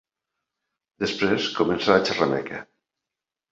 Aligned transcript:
Després 1.05 1.51
comença 1.61 1.93
la 1.93 2.01
xerrameca. 2.11 2.65